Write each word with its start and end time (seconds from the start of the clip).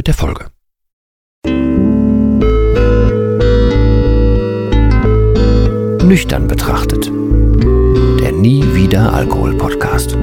mit 0.00 0.06
der 0.06 0.14
Folge. 0.14 0.46
Nüchtern 6.06 6.48
betrachtet. 6.48 7.12
Der 8.18 8.32
Nie 8.32 8.64
wieder 8.72 9.12
Alkohol 9.12 9.58
Podcast. 9.58 10.16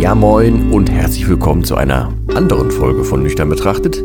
Ja 0.00 0.14
moin 0.14 0.70
und 0.70 0.88
herzlich 0.88 1.28
willkommen 1.28 1.64
zu 1.64 1.74
einer 1.74 2.12
anderen 2.32 2.70
Folge 2.70 3.02
von 3.02 3.24
Nüchtern 3.24 3.48
betrachtet. 3.48 4.00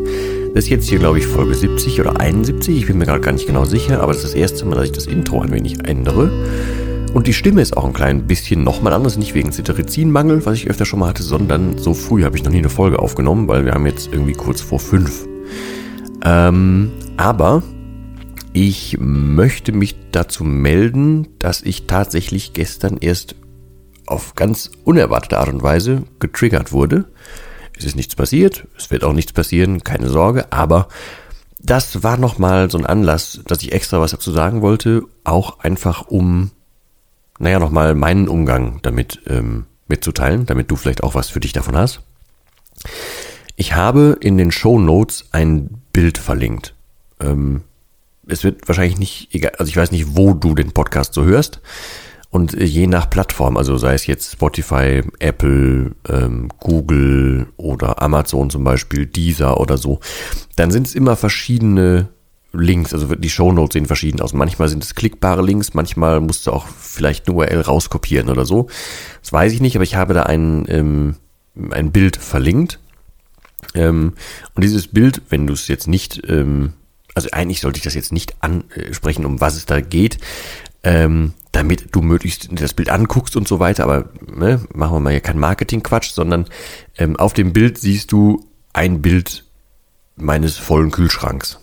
Das 0.54 0.66
ist 0.66 0.70
jetzt 0.70 0.88
hier, 0.88 1.00
glaube 1.00 1.18
ich, 1.18 1.26
Folge 1.26 1.52
70 1.52 2.00
oder 2.00 2.20
71. 2.20 2.76
Ich 2.76 2.86
bin 2.86 2.98
mir 2.98 3.06
gerade 3.06 3.20
gar 3.20 3.32
nicht 3.32 3.48
genau 3.48 3.64
sicher, 3.64 4.00
aber 4.00 4.12
das 4.12 4.22
ist 4.22 4.34
das 4.34 4.34
erste 4.34 4.64
Mal, 4.64 4.76
dass 4.76 4.84
ich 4.84 4.92
das 4.92 5.06
Intro 5.08 5.40
ein 5.40 5.50
wenig 5.50 5.84
ändere. 5.84 6.30
Und 7.12 7.26
die 7.26 7.32
Stimme 7.32 7.60
ist 7.60 7.76
auch 7.76 7.84
ein 7.84 7.92
klein 7.92 8.28
bisschen 8.28 8.62
nochmal 8.62 8.92
anders, 8.92 9.16
nicht 9.16 9.34
wegen 9.34 9.50
Cetirizin-Mangel, 9.50 10.46
was 10.46 10.54
ich 10.54 10.70
öfter 10.70 10.84
schon 10.84 11.00
mal 11.00 11.08
hatte, 11.08 11.24
sondern 11.24 11.76
so 11.78 11.92
früh 11.92 12.22
habe 12.22 12.36
ich 12.36 12.44
noch 12.44 12.52
nie 12.52 12.58
eine 12.58 12.68
Folge 12.68 13.00
aufgenommen, 13.00 13.48
weil 13.48 13.64
wir 13.64 13.72
haben 13.72 13.84
jetzt 13.84 14.12
irgendwie 14.12 14.34
kurz 14.34 14.60
vor 14.60 14.78
fünf. 14.78 15.26
Ähm, 16.24 16.92
aber 17.16 17.64
ich 18.52 18.96
möchte 19.00 19.72
mich 19.72 19.96
dazu 20.12 20.44
melden, 20.44 21.26
dass 21.40 21.62
ich 21.62 21.88
tatsächlich 21.88 22.52
gestern 22.52 22.98
erst 23.00 23.34
auf 24.06 24.36
ganz 24.36 24.70
unerwartete 24.84 25.36
Art 25.36 25.48
und 25.48 25.64
Weise 25.64 26.04
getriggert 26.20 26.70
wurde. 26.70 27.06
Es 27.76 27.84
ist 27.84 27.96
nichts 27.96 28.14
passiert, 28.14 28.66
es 28.76 28.90
wird 28.90 29.04
auch 29.04 29.12
nichts 29.12 29.32
passieren, 29.32 29.82
keine 29.82 30.08
Sorge, 30.08 30.52
aber 30.52 30.88
das 31.58 32.02
war 32.02 32.18
nochmal 32.18 32.70
so 32.70 32.78
ein 32.78 32.86
Anlass, 32.86 33.40
dass 33.46 33.62
ich 33.62 33.72
extra 33.72 34.00
was 34.00 34.10
dazu 34.10 34.30
sagen 34.30 34.60
wollte, 34.60 35.02
auch 35.24 35.60
einfach 35.60 36.06
um, 36.08 36.50
naja, 37.38 37.58
nochmal 37.58 37.94
meinen 37.94 38.28
Umgang 38.28 38.80
damit 38.82 39.22
ähm, 39.26 39.64
mitzuteilen, 39.88 40.46
damit 40.46 40.70
du 40.70 40.76
vielleicht 40.76 41.02
auch 41.02 41.14
was 41.14 41.30
für 41.30 41.40
dich 41.40 41.52
davon 41.52 41.76
hast. 41.76 42.00
Ich 43.56 43.74
habe 43.74 44.18
in 44.20 44.36
den 44.36 44.50
Show 44.50 44.78
Notes 44.78 45.26
ein 45.32 45.82
Bild 45.92 46.18
verlinkt. 46.18 46.74
Ähm, 47.20 47.62
es 48.26 48.44
wird 48.44 48.68
wahrscheinlich 48.68 48.98
nicht, 48.98 49.28
egal, 49.32 49.52
also 49.58 49.68
ich 49.68 49.76
weiß 49.76 49.90
nicht, 49.90 50.16
wo 50.16 50.34
du 50.34 50.54
den 50.54 50.72
Podcast 50.72 51.14
so 51.14 51.24
hörst. 51.24 51.60
Und 52.34 52.52
je 52.54 52.88
nach 52.88 53.08
Plattform, 53.08 53.56
also 53.56 53.76
sei 53.76 53.94
es 53.94 54.08
jetzt 54.08 54.32
Spotify, 54.32 55.02
Apple, 55.20 55.92
ähm, 56.08 56.48
Google 56.58 57.46
oder 57.56 58.02
Amazon 58.02 58.50
zum 58.50 58.64
Beispiel, 58.64 59.06
Deezer 59.06 59.60
oder 59.60 59.78
so, 59.78 60.00
dann 60.56 60.72
sind 60.72 60.88
es 60.88 60.96
immer 60.96 61.14
verschiedene 61.14 62.08
Links, 62.52 62.92
also 62.92 63.14
die 63.14 63.30
Shownotes 63.30 63.74
sehen 63.74 63.86
verschieden 63.86 64.20
aus. 64.20 64.32
Manchmal 64.32 64.68
sind 64.68 64.82
es 64.82 64.96
klickbare 64.96 65.42
Links, 65.42 65.74
manchmal 65.74 66.20
musst 66.20 66.48
du 66.48 66.50
auch 66.50 66.66
vielleicht 66.66 67.28
eine 67.28 67.36
URL 67.36 67.60
rauskopieren 67.60 68.28
oder 68.28 68.44
so. 68.44 68.66
Das 69.22 69.32
weiß 69.32 69.52
ich 69.52 69.60
nicht, 69.60 69.76
aber 69.76 69.84
ich 69.84 69.94
habe 69.94 70.12
da 70.12 70.24
ein, 70.24 70.64
ähm, 70.66 71.14
ein 71.70 71.92
Bild 71.92 72.16
verlinkt. 72.16 72.80
Ähm, 73.76 74.14
und 74.56 74.64
dieses 74.64 74.88
Bild, 74.88 75.22
wenn 75.28 75.46
du 75.46 75.52
es 75.52 75.68
jetzt 75.68 75.86
nicht, 75.86 76.20
ähm, 76.28 76.72
also 77.14 77.28
eigentlich 77.30 77.60
sollte 77.60 77.76
ich 77.76 77.84
das 77.84 77.94
jetzt 77.94 78.10
nicht 78.10 78.34
ansprechen, 78.40 79.24
um 79.24 79.40
was 79.40 79.54
es 79.54 79.66
da 79.66 79.80
geht, 79.80 80.18
ähm, 80.84 81.32
damit 81.50 81.88
du 81.92 82.02
möglichst 82.02 82.48
das 82.52 82.74
Bild 82.74 82.90
anguckst 82.90 83.36
und 83.36 83.48
so 83.48 83.58
weiter. 83.58 83.84
Aber 83.84 84.10
ne, 84.26 84.60
machen 84.72 84.94
wir 84.94 85.00
mal 85.00 85.10
hier 85.10 85.20
kein 85.20 85.38
Marketing-Quatsch, 85.38 86.10
sondern 86.12 86.46
ähm, 86.96 87.16
auf 87.16 87.32
dem 87.32 87.52
Bild 87.52 87.78
siehst 87.78 88.12
du 88.12 88.46
ein 88.72 89.02
Bild 89.02 89.44
meines 90.16 90.56
vollen 90.56 90.90
Kühlschranks. 90.90 91.58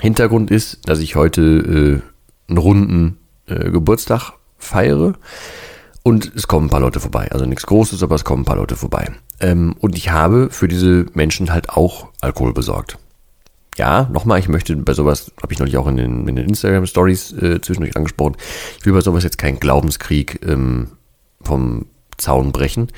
Hintergrund 0.00 0.50
ist, 0.50 0.88
dass 0.88 0.98
ich 0.98 1.16
heute 1.16 1.42
äh, 1.42 2.50
einen 2.50 2.58
runden 2.58 3.18
äh, 3.46 3.70
Geburtstag 3.70 4.32
feiere 4.58 5.14
und 6.02 6.32
es 6.34 6.48
kommen 6.48 6.66
ein 6.66 6.70
paar 6.70 6.80
Leute 6.80 6.98
vorbei. 6.98 7.30
Also 7.30 7.44
nichts 7.44 7.66
Großes, 7.66 8.02
aber 8.02 8.16
es 8.16 8.24
kommen 8.24 8.42
ein 8.42 8.46
paar 8.46 8.56
Leute 8.56 8.74
vorbei. 8.74 9.12
Ähm, 9.40 9.76
und 9.78 9.96
ich 9.96 10.10
habe 10.10 10.48
für 10.50 10.66
diese 10.66 11.06
Menschen 11.14 11.52
halt 11.52 11.70
auch 11.70 12.08
Alkohol 12.20 12.52
besorgt 12.52 12.98
ja, 13.76 14.08
nochmal, 14.12 14.38
ich 14.38 14.48
möchte 14.48 14.76
bei 14.76 14.92
sowas, 14.92 15.32
habe 15.42 15.52
ich 15.52 15.58
neulich 15.58 15.76
auch 15.76 15.86
in 15.86 15.96
den, 15.96 16.28
in 16.28 16.36
den 16.36 16.48
Instagram 16.48 16.86
Stories 16.86 17.32
äh, 17.32 17.60
zwischendurch 17.60 17.96
angesprochen, 17.96 18.36
ich 18.78 18.86
will 18.86 18.92
bei 18.92 19.00
sowas 19.00 19.24
jetzt 19.24 19.38
keinen 19.38 19.60
Glaubenskrieg 19.60 20.40
ähm, 20.46 20.88
vom 21.40 21.86
Zaun 22.18 22.52
brechen. 22.52 22.88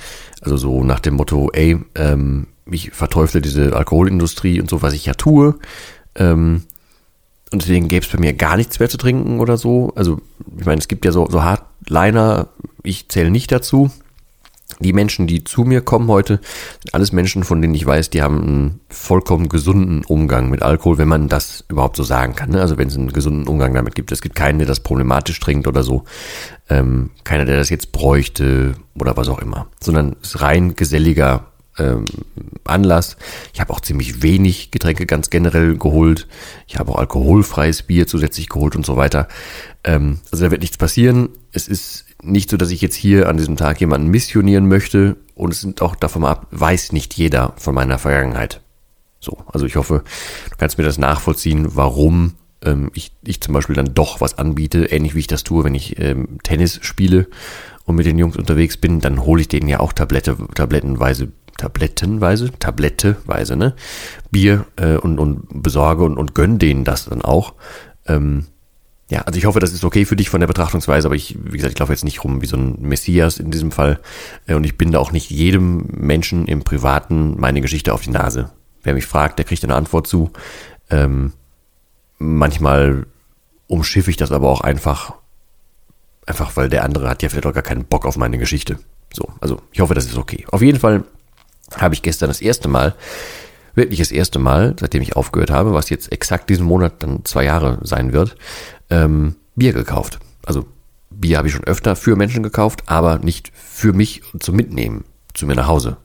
Also 0.41 0.57
so 0.57 0.85
nach 0.85 1.01
dem 1.01 1.15
Motto, 1.15 1.51
ey, 1.53 1.79
ähm, 1.95 2.49
ich 2.71 2.91
verteufle 2.91 3.41
diese 3.41 3.77
Alkoholindustrie 3.77 4.61
und 4.61 4.69
so, 4.69 4.83
was 4.83 4.95
ich 4.95 5.07
ja 5.07 5.15
tue. 5.15 5.55
Ähm, 6.17 6.63
und 7.53 7.63
deswegen 7.63 7.89
gäbe 7.89 8.05
es 8.05 8.11
bei 8.11 8.19
mir 8.19 8.33
gar 8.33 8.57
nichts 8.57 8.81
mehr 8.81 8.89
zu 8.89 8.97
trinken 8.97 9.39
oder 9.39 9.57
so. 9.57 9.93
Also, 9.95 10.21
ich 10.59 10.67
meine, 10.67 10.81
es 10.81 10.89
gibt 10.89 11.05
ja 11.05 11.13
so, 11.13 11.29
so 11.31 11.45
Hardliner, 11.45 12.49
ich 12.83 13.09
zähle 13.09 13.31
nicht 13.31 13.53
dazu 13.53 13.91
die 14.85 14.93
Menschen, 14.93 15.27
die 15.27 15.43
zu 15.43 15.63
mir 15.63 15.81
kommen 15.81 16.09
heute, 16.09 16.41
sind 16.83 16.95
alles 16.95 17.13
Menschen, 17.13 17.43
von 17.43 17.61
denen 17.61 17.75
ich 17.75 17.87
weiß, 17.87 18.11
die 18.11 18.23
haben 18.23 18.43
einen 18.43 18.81
vollkommen 18.89 19.49
gesunden 19.49 20.05
Umgang 20.05 20.51
mit 20.51 20.63
Alkohol, 20.63 20.99
wenn 20.99 21.09
man 21.09 21.29
das 21.29 21.65
überhaupt 21.69 21.97
so 21.97 22.03
sagen 22.03 22.37
kann. 22.37 22.51
Ne? 22.51 22.61
Also 22.61 22.79
wenn 22.79 22.89
es 22.89 22.97
einen 22.97 23.13
gesunden 23.13 23.49
Umgang 23.49 23.75
damit 23.75 23.95
gibt. 23.95 24.13
Es 24.13 24.23
gibt 24.23 24.37
keinen, 24.37 24.59
der 24.59 24.69
das 24.69 24.81
problematisch 24.81 25.41
trinkt 25.41 25.67
oder 25.67 25.83
so. 25.83 26.05
Ähm, 26.69 27.11
keiner, 27.25 27.45
der 27.45 27.57
das 27.57 27.71
jetzt 27.71 27.93
bräuchte 27.93 28.75
oder 28.99 29.17
was 29.17 29.29
auch 29.29 29.41
immer. 29.41 29.67
Sondern 29.81 30.17
es 30.23 30.35
ist 30.35 30.41
rein 30.43 30.77
geselliger 30.77 31.47
ähm, 31.79 32.05
Anlass. 32.65 33.17
Ich 33.53 33.61
habe 33.61 33.73
auch 33.73 33.81
ziemlich 33.81 34.23
wenig 34.23 34.71
Getränke 34.71 35.07
ganz 35.07 35.31
generell 35.31 35.77
geholt. 35.77 36.29
Ich 36.67 36.79
habe 36.79 36.93
auch 36.93 36.99
alkoholfreies 36.99 37.83
Bier 37.83 38.07
zusätzlich 38.07 38.49
geholt 38.49 38.77
und 38.77 38.87
so 38.87 38.97
weiter. 38.97 39.29
Ähm, 39.83 40.21
also 40.31 40.45
da 40.45 40.51
wird 40.51 40.63
nichts 40.63 40.79
passieren. 40.79 41.31
Es 41.53 41.69
ist 41.69 42.04
nicht 42.25 42.51
so, 42.51 42.57
dass 42.57 42.71
ich 42.71 42.81
jetzt 42.81 42.95
hier 42.95 43.29
an 43.29 43.37
diesem 43.37 43.57
Tag 43.57 43.81
jemanden 43.81 44.09
missionieren 44.09 44.69
möchte 44.69 45.17
und 45.35 45.53
es 45.53 45.61
sind 45.61 45.83
auch 45.83 45.95
davon 45.95 46.25
ab, 46.25 46.47
weiß 46.51 46.93
nicht 46.93 47.15
jeder 47.15 47.55
von 47.57 47.75
meiner 47.75 47.99
Vergangenheit. 47.99 48.61
So, 49.21 49.39
also 49.47 49.67
ich 49.67 49.77
hoffe, 49.77 50.05
du 50.51 50.57
kannst 50.57 50.79
mir 50.79 50.85
das 50.85 50.99
nachvollziehen, 50.99 51.77
warum 51.77 52.35
ähm, 52.63 52.91
ich, 52.95 53.13
ich 53.25 53.41
zum 53.41 53.55
Beispiel 53.55 53.77
dann 53.77 53.95
doch 53.95 54.21
was 54.21 54.39
anbiete, 54.39 54.87
ähnlich 54.87 55.15
wie 55.15 55.21
ich 55.21 55.27
das 55.27 55.45
tue, 55.45 55.65
wenn 55.65 55.75
ich 55.75 55.99
ähm, 55.99 56.39
Tennis 56.43 56.79
spiele 56.83 57.27
und 57.85 57.97
mit 57.97 58.07
den 58.07 58.19
Jungs 58.19 58.37
unterwegs 58.37 58.77
bin, 58.77 59.01
dann 59.01 59.25
hole 59.25 59.41
ich 59.41 59.49
denen 59.49 59.69
ja 59.69 59.81
auch 59.81 59.93
Tablette, 59.93 60.37
tablettenweise, 60.55 61.33
tablettenweise, 61.57 62.51
tabletteweise, 62.59 63.57
ne? 63.57 63.75
Bier 64.31 64.67
äh, 64.77 64.97
und, 64.97 65.19
und 65.19 65.63
besorge 65.63 66.05
und, 66.05 66.17
und 66.17 66.35
gönn 66.35 66.59
denen 66.59 66.85
das 66.85 67.07
dann 67.07 67.23
auch. 67.23 67.55
Ähm, 68.07 68.47
ja, 69.15 69.21
also 69.21 69.39
ich 69.39 69.47
hoffe, 69.47 69.61
das 69.61 69.73
ist 69.73 69.85
okay 69.85 70.05
für 70.07 70.17
dich 70.17 70.29
von 70.29 70.41
der 70.41 70.49
Betrachtungsweise, 70.49 71.07
aber 71.07 71.15
ich, 71.15 71.37
wie 71.41 71.57
gesagt, 71.57 71.75
ich 71.75 71.79
laufe 71.79 71.93
jetzt 71.93 72.03
nicht 72.03 72.25
rum 72.25 72.43
wie 72.43 72.47
so 72.47 72.57
ein 72.57 72.79
Messias 72.81 73.39
in 73.39 73.53
diesem 73.53 73.71
Fall. 73.71 74.01
Äh, 74.49 74.55
und 74.55 74.65
ich 74.65 74.77
bin 74.77 74.91
da 74.91 74.99
auch 74.99 75.13
nicht 75.13 75.31
jedem 75.31 75.87
Menschen 75.93 76.49
im 76.49 76.65
Privaten 76.65 77.39
meine 77.39 77.61
Geschichte 77.61 77.95
auf 77.95 78.01
die 78.01 78.11
Nase. 78.11 78.51
Wer 78.83 78.95
mich 78.95 79.07
fragt, 79.07 79.39
der 79.39 79.45
kriegt 79.45 79.63
eine 79.63 79.77
Antwort 79.77 80.09
zu. 80.09 80.33
Ähm, 80.91 81.33
manchmal 82.19 83.07
umschiffe 83.69 84.11
ich 84.11 84.17
das 84.17 84.33
aber 84.33 84.51
auch 84.51 84.63
einfach, 84.63 85.15
einfach 86.27 86.57
weil 86.57 86.69
der 86.69 86.83
andere 86.83 87.09
hat 87.09 87.23
ja 87.23 87.29
vielleicht 87.29 87.47
auch 87.47 87.55
gar 87.55 87.63
keinen 87.63 87.85
Bock 87.85 88.07
auf 88.07 88.17
meine 88.17 88.39
Geschichte. 88.39 88.81
So, 89.13 89.29
also 89.41 89.63
ich 89.71 89.81
hoffe, 89.81 89.95
das 89.95 90.07
ist 90.07 90.19
okay. 90.19 90.45
Auf 90.51 90.61
jeden 90.61 90.81
Fall 90.81 91.05
habe 91.77 91.95
ich 91.95 92.03
gestern 92.03 92.31
das 92.31 92.41
erste 92.41 92.67
Mal 92.67 92.97
wirklich 93.75 93.99
das 93.99 94.13
erste 94.13 94.39
Mal, 94.39 94.75
seitdem 94.79 95.03
ich 95.03 95.17
aufgehört 95.17 95.51
habe, 95.51 95.75
was 95.75 95.91
jetzt 95.91 96.13
exakt 96.13 96.49
diesen 96.51 96.67
Monat 96.67 97.03
dann 97.03 97.25
zwei 97.25 97.45
Jahre 97.45 97.79
sein 97.83 98.13
wird, 98.13 98.37
ähm, 98.91 99.37
Bier 99.55 99.73
gekauft. 99.73 100.19
Also 100.45 100.67
Bier 101.11 101.39
habe 101.39 101.49
ich 101.49 101.55
schon 101.55 101.65
öfter 101.65 101.97
für 101.97 102.17
Menschen 102.17 102.43
gekauft, 102.43 102.85
aber 102.87 103.19
nicht 103.19 103.53
für 103.55 103.93
mich 103.93 104.23
zum 104.41 104.57
Mitnehmen 104.57 105.05
zu 105.33 105.47
mir 105.47 105.55
nach 105.55 105.69
Hause. 105.69 105.97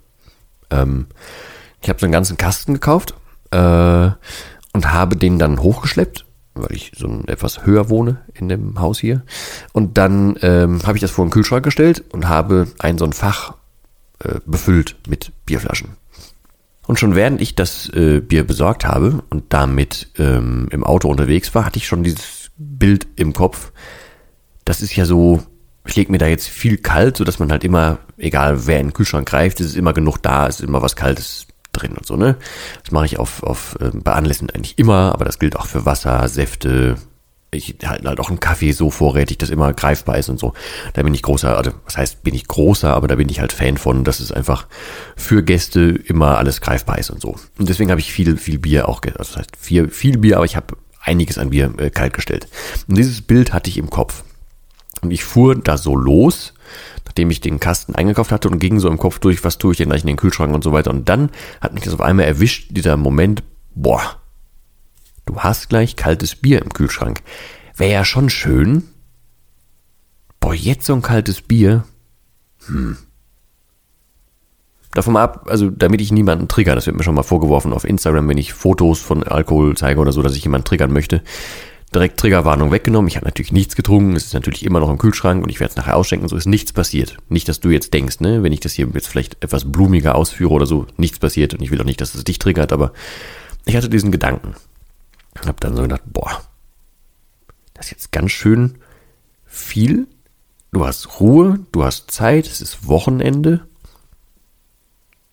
Ähm, 0.69 1.07
ich 1.81 1.89
habe 1.89 1.99
so 1.99 2.05
einen 2.05 2.13
ganzen 2.13 2.37
Kasten 2.37 2.73
gekauft 2.73 3.13
äh, 3.51 4.09
und 4.73 4.93
habe 4.93 5.17
den 5.17 5.39
dann 5.39 5.61
hochgeschleppt, 5.61 6.25
weil 6.53 6.75
ich 6.75 6.91
so 6.95 7.07
ein, 7.07 7.27
etwas 7.27 7.65
höher 7.65 7.89
wohne 7.89 8.21
in 8.33 8.49
dem 8.49 8.79
Haus 8.79 8.99
hier. 8.99 9.23
Und 9.73 9.97
dann 9.97 10.37
ähm, 10.41 10.81
habe 10.85 10.97
ich 10.97 11.01
das 11.01 11.11
vor 11.11 11.25
den 11.25 11.31
Kühlschrank 11.31 11.63
gestellt 11.63 12.03
und 12.11 12.27
habe 12.27 12.67
ein 12.79 12.97
so 12.97 13.05
ein 13.05 13.13
Fach 13.13 13.55
äh, 14.19 14.39
befüllt 14.45 14.97
mit 15.07 15.31
Bierflaschen. 15.45 15.89
Und 16.85 16.99
schon 16.99 17.15
während 17.15 17.39
ich 17.39 17.55
das 17.55 17.87
äh, 17.89 18.19
Bier 18.19 18.45
besorgt 18.45 18.83
habe 18.83 19.23
und 19.29 19.53
damit 19.53 20.09
ähm, 20.17 20.67
im 20.71 20.83
Auto 20.83 21.07
unterwegs 21.07 21.53
war, 21.53 21.65
hatte 21.65 21.77
ich 21.77 21.85
schon 21.85 22.03
dieses 22.03 22.38
Bild 22.59 23.07
im 23.15 23.33
Kopf. 23.33 23.71
Das 24.65 24.81
ist 24.81 24.95
ja 24.95 25.05
so, 25.05 25.41
ich 25.87 25.95
lege 25.95 26.11
mir 26.11 26.17
da 26.19 26.27
jetzt 26.27 26.47
viel 26.47 26.77
kalt, 26.77 27.17
so 27.17 27.23
dass 27.23 27.39
man 27.39 27.51
halt 27.51 27.63
immer, 27.63 27.97
egal 28.17 28.67
wer 28.67 28.79
in 28.79 28.87
den 28.87 28.93
Kühlschrank 28.93 29.27
greift, 29.27 29.59
es 29.59 29.67
ist 29.67 29.77
immer 29.77 29.93
genug 29.93 30.21
da, 30.21 30.47
es 30.47 30.59
ist 30.59 30.67
immer 30.67 30.81
was 30.81 30.95
Kaltes 30.95 31.47
drin 31.71 31.93
und 31.93 32.05
so, 32.05 32.15
ne? 32.15 32.35
Das 32.83 32.91
mache 32.91 33.05
ich 33.05 33.17
auf, 33.17 33.41
auf 33.43 33.77
äh, 33.79 33.91
bei 33.93 34.11
Anlässen 34.11 34.49
eigentlich 34.49 34.77
immer, 34.77 35.13
aber 35.13 35.25
das 35.25 35.39
gilt 35.39 35.55
auch 35.55 35.65
für 35.65 35.85
Wasser, 35.85 36.27
Säfte, 36.27 36.97
ich 37.51 37.75
halte 37.83 38.07
halt 38.07 38.19
auch 38.19 38.29
einen 38.29 38.39
Kaffee 38.39 38.73
so 38.73 38.91
vorrätig, 38.91 39.37
dass 39.39 39.49
immer 39.49 39.73
greifbar 39.73 40.17
ist 40.17 40.29
und 40.29 40.39
so. 40.39 40.53
Da 40.93 41.01
bin 41.01 41.13
ich 41.13 41.23
großer, 41.23 41.57
also 41.57 41.71
was 41.85 41.97
heißt, 41.97 42.23
bin 42.23 42.35
ich 42.35 42.47
großer, 42.47 42.93
aber 42.93 43.07
da 43.07 43.15
bin 43.15 43.29
ich 43.29 43.39
halt 43.39 43.53
Fan 43.53 43.77
von, 43.77 44.03
dass 44.03 44.19
es 44.19 44.31
einfach 44.31 44.67
für 45.15 45.41
Gäste 45.41 45.81
immer 45.81 46.37
alles 46.37 46.61
greifbar 46.61 46.99
ist 46.99 47.09
und 47.09 47.21
so. 47.21 47.35
Und 47.57 47.69
deswegen 47.69 47.89
habe 47.89 48.01
ich 48.01 48.11
viel, 48.11 48.37
viel 48.37 48.59
Bier 48.59 48.87
auch, 48.87 49.01
also 49.03 49.17
das 49.17 49.37
heißt 49.37 49.55
viel, 49.57 49.89
viel 49.89 50.19
Bier, 50.19 50.35
aber 50.35 50.45
ich 50.45 50.55
habe 50.55 50.75
einiges 51.09 51.37
an 51.37 51.49
Bier 51.49 51.73
äh, 51.77 51.89
kalt 51.89 52.13
gestellt. 52.13 52.47
Und 52.87 52.97
dieses 52.97 53.21
Bild 53.21 53.53
hatte 53.53 53.69
ich 53.69 53.77
im 53.77 53.89
Kopf. 53.89 54.23
Und 55.01 55.11
ich 55.11 55.23
fuhr 55.23 55.55
da 55.55 55.77
so 55.77 55.95
los, 55.95 56.53
nachdem 57.05 57.31
ich 57.31 57.41
den 57.41 57.59
Kasten 57.59 57.95
eingekauft 57.95 58.31
hatte 58.31 58.49
und 58.49 58.59
ging 58.59 58.79
so 58.79 58.89
im 58.89 58.97
Kopf 58.97 59.19
durch, 59.19 59.43
was 59.43 59.57
tue 59.57 59.71
ich 59.71 59.77
denn 59.77 59.89
gleich 59.89 60.01
in 60.01 60.07
den 60.07 60.17
Kühlschrank 60.17 60.53
und 60.53 60.63
so 60.63 60.73
weiter. 60.73 60.91
Und 60.91 61.09
dann 61.09 61.29
hat 61.61 61.73
mich 61.73 61.83
das 61.83 61.93
auf 61.93 62.01
einmal 62.01 62.25
erwischt, 62.25 62.67
dieser 62.71 62.97
Moment, 62.97 63.43
boah, 63.75 64.19
Du 65.29 65.37
hast 65.37 65.69
gleich 65.69 65.95
kaltes 65.95 66.35
Bier 66.35 66.59
im 66.59 66.73
Kühlschrank. 66.73 67.21
Wäre 67.77 67.91
ja 67.91 68.03
schon 68.03 68.31
schön. 68.31 68.89
Boah, 70.39 70.55
jetzt 70.55 70.87
so 70.87 70.95
ein 70.95 71.03
kaltes 71.03 71.43
Bier. 71.43 71.83
Hm. 72.65 72.97
Davon 74.93 75.17
ab, 75.17 75.45
also 75.47 75.69
damit 75.69 76.01
ich 76.01 76.11
niemanden 76.11 76.47
trigger, 76.47 76.73
das 76.73 76.87
wird 76.87 76.97
mir 76.97 77.03
schon 77.03 77.15
mal 77.15 77.23
vorgeworfen 77.23 77.73
auf 77.73 77.83
Instagram, 77.83 78.27
wenn 78.27 78.37
ich 78.37 78.53
Fotos 78.53 78.99
von 78.99 79.23
Alkohol 79.23 79.77
zeige 79.77 79.99
oder 79.99 80.11
so, 80.11 80.21
dass 80.23 80.35
ich 80.35 80.43
jemanden 80.43 80.65
triggern 80.65 80.91
möchte. 80.91 81.21
Direkt 81.93 82.19
Triggerwarnung 82.19 82.71
weggenommen. 82.71 83.07
Ich 83.07 83.15
habe 83.15 83.25
natürlich 83.25 83.51
nichts 83.51 83.75
getrunken. 83.75 84.15
Es 84.15 84.25
ist 84.25 84.33
natürlich 84.33 84.63
immer 84.63 84.79
noch 84.79 84.89
im 84.89 84.99
Kühlschrank 84.99 85.43
und 85.43 85.49
ich 85.49 85.59
werde 85.59 85.71
es 85.71 85.77
nachher 85.77 85.97
ausschenken. 85.97 86.27
So 86.27 86.35
ist 86.35 86.45
nichts 86.45 86.71
passiert. 86.71 87.17
Nicht, 87.29 87.49
dass 87.49 87.59
du 87.59 87.69
jetzt 87.69 87.93
denkst, 87.93 88.19
ne, 88.19 88.43
wenn 88.43 88.51
ich 88.51 88.59
das 88.59 88.73
hier 88.73 88.87
jetzt 88.93 89.07
vielleicht 89.07 89.43
etwas 89.43 89.71
blumiger 89.71 90.15
ausführe 90.15 90.53
oder 90.53 90.65
so, 90.67 90.85
nichts 90.97 91.17
passiert 91.17 91.53
und 91.53 91.61
ich 91.61 91.71
will 91.71 91.81
auch 91.81 91.85
nicht, 91.85 92.01
dass 92.01 92.13
es 92.13 92.23
dich 92.23 92.37
triggert, 92.37 92.71
aber 92.71 92.93
ich 93.65 93.75
hatte 93.75 93.89
diesen 93.89 94.11
Gedanken. 94.11 94.55
Hab 95.45 95.59
dann 95.61 95.75
so 95.75 95.81
gedacht, 95.81 96.01
boah, 96.05 96.41
das 97.73 97.85
ist 97.87 97.91
jetzt 97.91 98.11
ganz 98.11 98.31
schön 98.31 98.75
viel. 99.45 100.07
Du 100.71 100.85
hast 100.85 101.19
Ruhe, 101.19 101.59
du 101.71 101.83
hast 101.83 102.11
Zeit, 102.11 102.45
es 102.45 102.61
ist 102.61 102.87
Wochenende, 102.87 103.61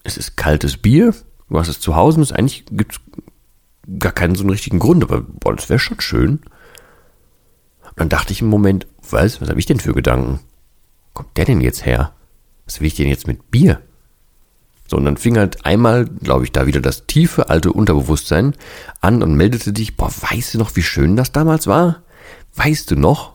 es 0.06 0.16
ist 0.16 0.36
kaltes 0.36 0.76
Bier, 0.76 1.14
du 1.50 1.58
hast 1.58 1.68
es 1.68 1.80
zu 1.80 1.96
Hause 1.96 2.18
und 2.18 2.22
es 2.22 2.32
eigentlich 2.32 2.64
gibt 2.70 3.00
gar 3.98 4.12
keinen 4.12 4.34
so 4.34 4.42
einen 4.42 4.50
richtigen 4.50 4.78
Grund, 4.78 5.02
aber 5.02 5.20
boah, 5.20 5.54
das 5.54 5.68
wäre 5.68 5.78
schon 5.78 6.00
schön. 6.00 6.40
Und 7.82 8.00
dann 8.00 8.08
dachte 8.08 8.32
ich 8.32 8.40
im 8.40 8.48
Moment, 8.48 8.86
was, 9.10 9.40
was 9.40 9.48
habe 9.48 9.58
ich 9.58 9.66
denn 9.66 9.80
für 9.80 9.94
Gedanken? 9.94 10.40
Wo 11.08 11.22
kommt 11.22 11.36
der 11.36 11.44
denn 11.44 11.60
jetzt 11.60 11.84
her? 11.84 12.12
Was 12.64 12.80
will 12.80 12.86
ich 12.86 12.94
denn 12.94 13.08
jetzt 13.08 13.26
mit 13.26 13.50
Bier? 13.50 13.80
So, 14.88 14.96
und 14.96 15.04
dann 15.04 15.16
fing 15.16 15.36
halt 15.36 15.64
einmal, 15.66 16.04
glaube 16.04 16.44
ich, 16.44 16.52
da 16.52 16.66
wieder 16.66 16.80
das 16.80 17.06
tiefe 17.06 17.48
alte 17.48 17.72
Unterbewusstsein 17.72 18.54
an 19.00 19.22
und 19.22 19.34
meldete 19.34 19.72
dich, 19.72 19.96
boah, 19.96 20.10
weißt 20.10 20.54
du 20.54 20.58
noch, 20.58 20.76
wie 20.76 20.82
schön 20.82 21.16
das 21.16 21.32
damals 21.32 21.66
war? 21.66 22.02
Weißt 22.54 22.90
du 22.90 22.96
noch? 22.96 23.34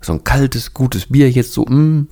So 0.00 0.12
ein 0.12 0.24
kaltes, 0.24 0.74
gutes 0.74 1.06
Bier 1.06 1.30
jetzt 1.30 1.52
so, 1.52 1.64
mm. 1.64 2.08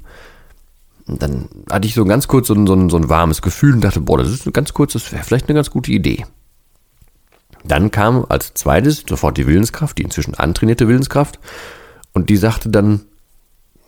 Dann 1.18 1.48
hatte 1.70 1.86
ich 1.86 1.94
so 1.94 2.04
ganz 2.04 2.28
kurz 2.28 2.48
so 2.48 2.54
ein, 2.54 2.66
so 2.66 2.74
ein, 2.74 2.90
so 2.90 2.96
ein 2.96 3.08
warmes 3.08 3.42
Gefühl 3.42 3.74
und 3.74 3.80
dachte, 3.82 4.00
boah, 4.00 4.18
das 4.18 4.28
ist 4.28 4.52
ganz 4.52 4.72
kurz, 4.72 4.92
das 4.92 5.10
wäre 5.12 5.24
vielleicht 5.24 5.48
eine 5.48 5.56
ganz 5.56 5.70
gute 5.70 5.92
Idee. 5.92 6.24
Dann 7.64 7.90
kam 7.90 8.24
als 8.28 8.54
zweites 8.54 9.04
sofort 9.08 9.36
die 9.36 9.46
Willenskraft, 9.46 9.98
die 9.98 10.02
inzwischen 10.02 10.34
antrainierte 10.34 10.88
Willenskraft. 10.88 11.38
Und 12.12 12.30
die 12.30 12.36
sagte 12.36 12.70
dann, 12.70 13.02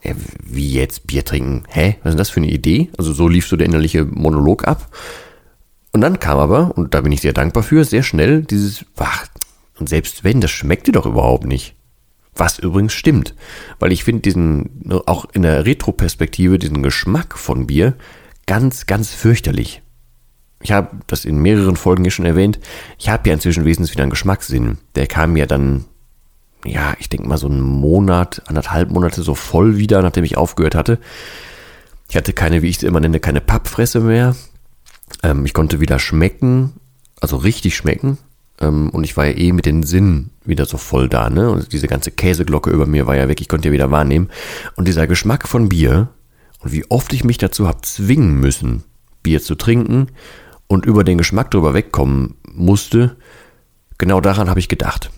ja, 0.02 0.12
wie 0.42 0.72
jetzt 0.72 1.06
Bier 1.06 1.24
trinken? 1.24 1.64
Hä? 1.68 1.96
Was 2.02 2.14
ist 2.14 2.18
das 2.18 2.30
für 2.30 2.40
eine 2.40 2.50
Idee? 2.50 2.90
Also 2.98 3.12
so 3.12 3.28
lief 3.28 3.46
so 3.46 3.56
der 3.56 3.66
innerliche 3.66 4.04
Monolog 4.04 4.66
ab. 4.66 4.88
Und 5.92 6.00
dann 6.00 6.18
kam 6.18 6.38
aber, 6.38 6.76
und 6.76 6.94
da 6.94 7.02
bin 7.02 7.12
ich 7.12 7.20
sehr 7.20 7.32
dankbar 7.32 7.62
für, 7.62 7.84
sehr 7.84 8.02
schnell 8.02 8.42
dieses, 8.42 8.84
ach, 8.96 9.26
und 9.78 9.88
selbst 9.88 10.24
wenn, 10.24 10.40
das 10.40 10.50
schmeckte 10.50 10.92
doch 10.92 11.06
überhaupt 11.06 11.44
nicht. 11.44 11.74
Was 12.34 12.58
übrigens 12.58 12.92
stimmt. 12.94 13.34
Weil 13.78 13.92
ich 13.92 14.04
finde 14.04 14.22
diesen, 14.22 14.90
auch 15.06 15.26
in 15.32 15.42
der 15.42 15.66
Retroperspektive, 15.66 16.58
diesen 16.58 16.82
Geschmack 16.82 17.36
von 17.36 17.66
Bier 17.66 17.94
ganz, 18.46 18.86
ganz 18.86 19.12
fürchterlich. 19.12 19.82
Ich 20.62 20.72
habe 20.72 20.96
das 21.08 21.24
in 21.24 21.38
mehreren 21.38 21.76
Folgen 21.76 22.04
hier 22.04 22.10
schon 22.10 22.24
erwähnt. 22.24 22.60
Ich 22.98 23.08
habe 23.08 23.28
ja 23.28 23.34
inzwischen 23.34 23.64
wesentlich 23.64 23.92
wieder 23.92 24.04
einen 24.04 24.10
Geschmackssinn. 24.10 24.78
Der 24.94 25.06
kam 25.06 25.36
ja 25.36 25.46
dann 25.46 25.84
ja, 26.64 26.94
ich 26.98 27.08
denke 27.08 27.28
mal 27.28 27.38
so 27.38 27.48
einen 27.48 27.60
Monat, 27.60 28.42
anderthalb 28.46 28.90
Monate 28.90 29.22
so 29.22 29.34
voll 29.34 29.78
wieder, 29.78 30.02
nachdem 30.02 30.24
ich 30.24 30.36
aufgehört 30.36 30.74
hatte. 30.74 30.98
Ich 32.08 32.16
hatte 32.16 32.32
keine, 32.32 32.62
wie 32.62 32.68
ich 32.68 32.76
es 32.76 32.82
immer 32.82 33.00
nenne, 33.00 33.20
keine 33.20 33.40
Pappfresse 33.40 34.00
mehr. 34.00 34.36
Ähm, 35.22 35.44
ich 35.44 35.54
konnte 35.54 35.80
wieder 35.80 35.98
schmecken, 35.98 36.74
also 37.20 37.36
richtig 37.36 37.76
schmecken. 37.76 38.18
Ähm, 38.62 38.88
und 38.90 39.04
ich 39.04 39.16
war 39.16 39.26
ja 39.26 39.36
eh 39.36 39.52
mit 39.52 39.66
den 39.66 39.82
Sinnen 39.82 40.30
wieder 40.44 40.64
so 40.64 40.78
voll 40.78 41.08
da, 41.08 41.28
ne? 41.28 41.50
Und 41.50 41.72
diese 41.72 41.88
ganze 41.88 42.10
Käseglocke 42.10 42.70
über 42.70 42.86
mir 42.86 43.06
war 43.06 43.16
ja 43.16 43.28
weg, 43.28 43.40
ich 43.40 43.48
konnte 43.48 43.68
ja 43.68 43.72
wieder 43.72 43.90
wahrnehmen. 43.90 44.30
Und 44.76 44.88
dieser 44.88 45.06
Geschmack 45.06 45.48
von 45.48 45.68
Bier 45.68 46.08
und 46.60 46.72
wie 46.72 46.88
oft 46.88 47.12
ich 47.12 47.24
mich 47.24 47.38
dazu 47.38 47.66
habe 47.66 47.82
zwingen 47.82 48.38
müssen, 48.40 48.84
Bier 49.22 49.42
zu 49.42 49.56
trinken 49.56 50.08
und 50.68 50.86
über 50.86 51.04
den 51.04 51.18
Geschmack 51.18 51.50
drüber 51.50 51.74
wegkommen 51.74 52.36
musste, 52.52 53.16
genau 53.98 54.20
daran 54.20 54.48
habe 54.48 54.60
ich 54.60 54.68
gedacht. 54.68 55.10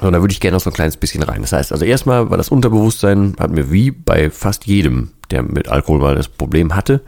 Und 0.00 0.12
da 0.12 0.20
würde 0.20 0.32
ich 0.32 0.40
gerne 0.40 0.56
noch 0.56 0.62
so 0.62 0.70
ein 0.70 0.74
kleines 0.74 0.96
bisschen 0.96 1.24
rein. 1.24 1.42
Das 1.42 1.52
heißt, 1.52 1.72
also 1.72 1.84
erstmal 1.84 2.30
war 2.30 2.36
das 2.36 2.50
Unterbewusstsein, 2.50 3.34
hat 3.40 3.50
mir 3.50 3.72
wie 3.72 3.90
bei 3.90 4.30
fast 4.30 4.66
jedem, 4.66 5.10
der 5.30 5.42
mit 5.42 5.68
Alkohol 5.68 5.98
mal 5.98 6.14
das 6.14 6.28
Problem 6.28 6.76
hatte, 6.76 7.02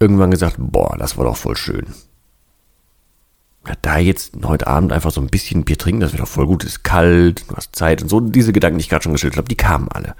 irgendwann 0.00 0.30
gesagt, 0.30 0.56
boah, 0.58 0.96
das 0.98 1.18
war 1.18 1.24
doch 1.24 1.36
voll 1.36 1.56
schön. 1.56 1.86
Ja, 3.66 3.74
da 3.80 3.98
jetzt 3.98 4.34
heute 4.44 4.66
Abend 4.66 4.92
einfach 4.92 5.10
so 5.10 5.20
ein 5.20 5.28
bisschen 5.28 5.64
Bier 5.64 5.78
trinken, 5.78 6.00
das 6.00 6.12
wird 6.12 6.20
doch 6.20 6.28
voll 6.28 6.46
gut, 6.46 6.64
ist 6.64 6.84
kalt, 6.84 7.44
du 7.48 7.56
hast 7.56 7.74
Zeit 7.74 8.02
und 8.02 8.08
so, 8.08 8.20
diese 8.20 8.52
Gedanken, 8.52 8.78
die 8.78 8.82
ich 8.82 8.90
gerade 8.90 9.02
schon 9.02 9.12
geschildert 9.12 9.38
habe, 9.38 9.48
die 9.48 9.56
kamen 9.56 9.88
alle. 9.88 10.14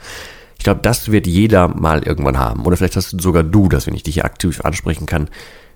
Ich 0.57 0.65
glaube, 0.65 0.81
das 0.81 1.13
wird 1.13 1.27
jeder 1.27 1.69
mal 1.69 2.03
irgendwann 2.05 2.39
haben. 2.39 2.65
Oder 2.65 2.77
vielleicht 2.77 2.97
hast 2.97 3.21
sogar 3.21 3.43
du 3.43 3.69
das, 3.69 3.87
wenn 3.87 3.95
ich 3.95 4.03
dich 4.03 4.15
hier 4.15 4.25
aktiv 4.25 4.63
ansprechen 4.63 5.05
kann. 5.05 5.29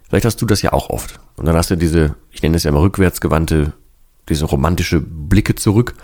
Vielleicht 0.08 0.24
hast 0.24 0.40
du 0.40 0.46
das 0.46 0.62
ja 0.62 0.72
auch 0.72 0.88
oft. 0.88 1.20
Und 1.36 1.44
dann 1.46 1.56
hast 1.56 1.70
du 1.70 1.76
diese, 1.76 2.14
ich 2.30 2.40
nenne 2.40 2.56
es 2.56 2.62
ja 2.62 2.70
immer 2.70 2.80
rückwärtsgewandte 2.80 3.74
diese 4.28 4.44
romantische 4.44 5.00
Blicke 5.00 5.54
zurück 5.54 5.94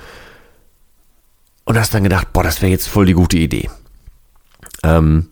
und 1.65 1.79
hast 1.79 1.95
dann 1.95 2.03
gedacht, 2.03 2.33
boah, 2.33 2.43
das 2.43 2.63
wäre 2.63 2.73
jetzt 2.73 2.89
voll 2.89 3.07
die 3.07 3.15
gute 3.15 3.39
Idee. 3.39 3.71
Ähm, 4.83 5.29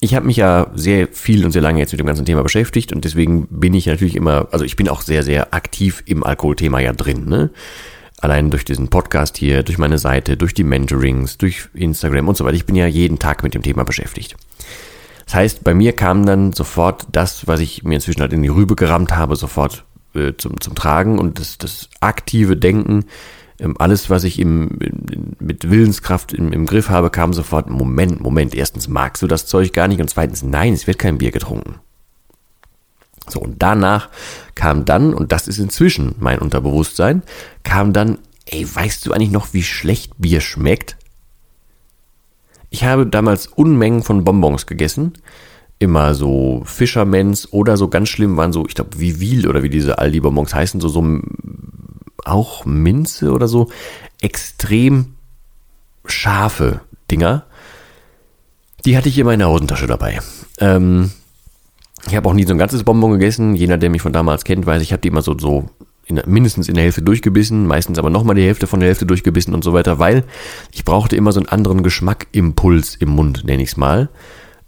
ich 0.00 0.14
habe 0.14 0.26
mich 0.26 0.38
ja 0.38 0.68
sehr 0.74 1.08
viel 1.08 1.44
und 1.44 1.52
sehr 1.52 1.60
lange 1.60 1.78
jetzt 1.78 1.92
mit 1.92 2.00
dem 2.00 2.06
ganzen 2.06 2.24
Thema 2.24 2.42
beschäftigt 2.42 2.92
und 2.92 3.04
deswegen 3.04 3.46
bin 3.48 3.74
ich 3.74 3.86
natürlich 3.86 4.16
immer, 4.16 4.48
also 4.50 4.64
ich 4.64 4.76
bin 4.76 4.88
auch 4.88 5.02
sehr, 5.02 5.22
sehr 5.22 5.52
aktiv 5.52 6.02
im 6.06 6.24
Alkoholthema 6.24 6.80
ja 6.80 6.94
drin, 6.94 7.26
ne? 7.26 7.50
Allein 8.22 8.50
durch 8.50 8.64
diesen 8.66 8.88
Podcast 8.88 9.38
hier, 9.38 9.62
durch 9.62 9.78
meine 9.78 9.96
Seite, 9.96 10.36
durch 10.36 10.52
die 10.52 10.64
Mentorings, 10.64 11.38
durch 11.38 11.68
Instagram 11.72 12.28
und 12.28 12.36
so 12.36 12.44
weiter. 12.44 12.56
Ich 12.56 12.66
bin 12.66 12.76
ja 12.76 12.86
jeden 12.86 13.18
Tag 13.18 13.42
mit 13.42 13.54
dem 13.54 13.62
Thema 13.62 13.84
beschäftigt. 13.84 14.36
Das 15.24 15.34
heißt, 15.34 15.64
bei 15.64 15.72
mir 15.72 15.94
kam 15.94 16.26
dann 16.26 16.52
sofort 16.52 17.06
das, 17.12 17.46
was 17.46 17.60
ich 17.60 17.82
mir 17.82 17.94
inzwischen 17.94 18.20
halt 18.20 18.34
in 18.34 18.42
die 18.42 18.48
Rübe 18.48 18.76
gerammt 18.76 19.16
habe, 19.16 19.36
sofort 19.36 19.84
äh, 20.14 20.32
zum, 20.36 20.60
zum 20.60 20.74
Tragen 20.74 21.18
und 21.18 21.38
das, 21.38 21.56
das 21.56 21.88
aktive 22.00 22.58
Denken, 22.58 23.04
alles, 23.78 24.10
was 24.10 24.24
ich 24.24 24.38
im, 24.38 24.78
mit 25.38 25.70
Willenskraft 25.70 26.32
im, 26.32 26.52
im 26.52 26.66
Griff 26.66 26.88
habe, 26.88 27.10
kam 27.10 27.32
sofort, 27.32 27.68
Moment, 27.68 28.20
Moment, 28.20 28.54
erstens 28.54 28.88
magst 28.88 29.22
du 29.22 29.26
das 29.26 29.46
Zeug 29.46 29.72
gar 29.72 29.88
nicht 29.88 30.00
und 30.00 30.08
zweitens, 30.08 30.42
nein, 30.42 30.72
es 30.72 30.86
wird 30.86 30.98
kein 30.98 31.18
Bier 31.18 31.30
getrunken. 31.30 31.76
So, 33.28 33.40
und 33.40 33.62
danach 33.62 34.08
kam 34.54 34.84
dann, 34.84 35.14
und 35.14 35.32
das 35.32 35.46
ist 35.46 35.58
inzwischen 35.58 36.14
mein 36.18 36.38
Unterbewusstsein, 36.38 37.22
kam 37.62 37.92
dann, 37.92 38.18
ey, 38.46 38.66
weißt 38.72 39.06
du 39.06 39.12
eigentlich 39.12 39.30
noch, 39.30 39.52
wie 39.52 39.62
schlecht 39.62 40.14
Bier 40.18 40.40
schmeckt? 40.40 40.96
Ich 42.70 42.84
habe 42.84 43.06
damals 43.06 43.46
Unmengen 43.46 44.02
von 44.02 44.24
Bonbons 44.24 44.66
gegessen, 44.66 45.14
immer 45.78 46.14
so 46.14 46.62
Fischermans 46.64 47.52
oder 47.52 47.76
so 47.76 47.88
ganz 47.88 48.08
schlimm 48.08 48.36
waren 48.36 48.52
so, 48.52 48.66
ich 48.66 48.74
glaube, 48.74 48.98
Wiel 48.98 49.48
oder 49.48 49.62
wie 49.62 49.70
diese 49.70 49.98
Aldi-Bonbons 49.98 50.54
heißen, 50.54 50.80
so, 50.80 50.88
so 50.88 51.00
auch 52.30 52.64
Minze 52.64 53.32
oder 53.32 53.48
so, 53.48 53.68
extrem 54.20 55.14
scharfe 56.04 56.80
Dinger. 57.10 57.44
Die 58.84 58.96
hatte 58.96 59.08
ich 59.08 59.18
immer 59.18 59.32
in 59.32 59.40
der 59.40 59.50
Hosentasche 59.50 59.86
dabei. 59.86 60.20
Ähm, 60.58 61.10
ich 62.06 62.16
habe 62.16 62.28
auch 62.28 62.32
nie 62.32 62.44
so 62.44 62.52
ein 62.52 62.58
ganzes 62.58 62.84
Bonbon 62.84 63.12
gegessen. 63.12 63.54
Jener, 63.54 63.76
der 63.76 63.90
mich 63.90 64.02
von 64.02 64.12
damals 64.12 64.44
kennt, 64.44 64.64
weiß, 64.64 64.82
ich 64.82 64.92
habe 64.92 65.02
die 65.02 65.08
immer 65.08 65.22
so, 65.22 65.36
so 65.38 65.68
in, 66.06 66.20
mindestens 66.26 66.68
in 66.68 66.74
der 66.74 66.84
Hälfte 66.84 67.02
durchgebissen, 67.02 67.66
meistens 67.66 67.98
aber 67.98 68.10
nochmal 68.10 68.36
die 68.36 68.44
Hälfte 68.44 68.66
von 68.66 68.80
der 68.80 68.88
Hälfte 68.88 69.06
durchgebissen 69.06 69.54
und 69.54 69.62
so 69.62 69.72
weiter, 69.72 69.98
weil 69.98 70.24
ich 70.72 70.84
brauchte 70.84 71.16
immer 71.16 71.32
so 71.32 71.40
einen 71.40 71.48
anderen 71.48 71.82
Geschmackimpuls 71.82 72.96
im 72.96 73.10
Mund, 73.10 73.44
nenne 73.44 73.62
ich 73.62 73.70
es 73.70 73.76
mal 73.76 74.08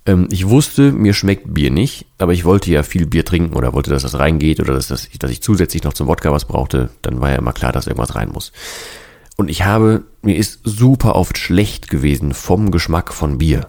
Ähm, 0.06 0.28
ich 0.30 0.48
wusste, 0.48 0.92
mir 0.92 1.14
schmeckt 1.14 1.54
Bier 1.54 1.70
nicht, 1.70 2.06
aber 2.18 2.32
ich 2.32 2.44
wollte 2.44 2.70
ja 2.70 2.82
viel 2.82 3.06
Bier 3.06 3.24
trinken 3.24 3.54
oder 3.54 3.72
wollte, 3.72 3.90
dass 3.90 4.02
das 4.02 4.18
reingeht 4.18 4.60
oder 4.60 4.74
dass, 4.74 4.88
das, 4.88 5.08
dass 5.18 5.30
ich 5.30 5.42
zusätzlich 5.42 5.84
noch 5.84 5.92
zum 5.92 6.08
Wodka 6.08 6.32
was 6.32 6.44
brauchte. 6.44 6.90
Dann 7.02 7.20
war 7.20 7.30
ja 7.30 7.36
immer 7.36 7.52
klar, 7.52 7.72
dass 7.72 7.86
irgendwas 7.86 8.14
rein 8.14 8.30
muss. 8.30 8.52
Und 9.36 9.48
ich 9.48 9.64
habe, 9.64 10.04
mir 10.22 10.36
ist 10.36 10.60
super 10.64 11.16
oft 11.16 11.38
schlecht 11.38 11.88
gewesen 11.88 12.34
vom 12.34 12.70
Geschmack 12.70 13.12
von 13.12 13.38
Bier. 13.38 13.68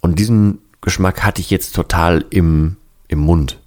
Und 0.00 0.18
diesen 0.18 0.58
Geschmack 0.80 1.22
hatte 1.22 1.40
ich 1.40 1.50
jetzt 1.50 1.74
total 1.74 2.24
im, 2.30 2.76
im 3.08 3.18
Mund. 3.18 3.58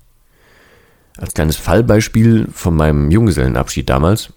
Als 1.18 1.34
kleines 1.34 1.56
Fallbeispiel 1.56 2.48
von 2.54 2.76
meinem 2.76 3.12
Junggesellenabschied 3.12 3.90
damals. 3.90 4.34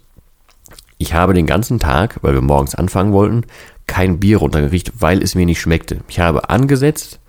Ich 0.97 1.13
habe 1.13 1.33
den 1.33 1.45
ganzen 1.45 1.79
Tag, 1.79 2.19
weil 2.21 2.33
wir 2.33 2.41
morgens 2.41 2.75
anfangen 2.75 3.13
wollten, 3.13 3.45
kein 3.91 4.21
Bier 4.21 4.37
runtergerichtet, 4.37 4.95
weil 4.99 5.21
es 5.21 5.35
mir 5.35 5.45
nicht 5.45 5.59
schmeckte. 5.59 5.99
Ich 6.07 6.21
habe 6.21 6.49
angesetzt 6.49 7.19